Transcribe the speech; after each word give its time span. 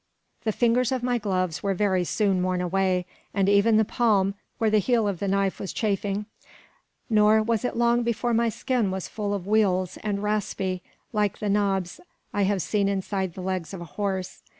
The 0.45 0.51
fingers 0.51 0.91
of 0.91 1.03
my 1.03 1.19
gloves 1.19 1.61
were 1.61 1.75
very 1.75 2.03
soon 2.05 2.41
worn 2.41 2.59
away, 2.59 3.05
and 3.35 3.47
even 3.47 3.77
the 3.77 3.85
palm 3.85 4.33
where 4.57 4.71
the 4.71 4.79
heel 4.79 5.07
of 5.07 5.19
the 5.19 5.27
knife 5.27 5.59
was 5.59 5.71
chafing; 5.71 6.25
nor 7.07 7.43
was 7.43 7.63
it 7.63 7.75
long 7.77 8.01
before 8.01 8.33
my 8.33 8.49
skin 8.49 8.89
was 8.89 9.07
full 9.07 9.31
of 9.31 9.45
weals, 9.45 9.97
and 9.97 10.23
raspy, 10.23 10.81
like 11.13 11.37
the 11.37 11.49
knobs 11.49 11.99
I 12.33 12.45
have 12.45 12.63
seen 12.63 12.89
inside 12.89 13.35
the 13.35 13.41
legs 13.41 13.75
of 13.75 13.81
a 13.81 13.85
horse. 13.93 14.41